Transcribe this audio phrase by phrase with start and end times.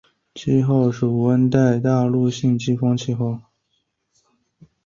[0.33, 3.39] 气候属暖温带大陆性季风气候。